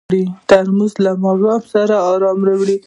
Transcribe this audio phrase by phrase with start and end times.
[0.49, 2.77] ترموز له ماښام سره ارامي راوړي.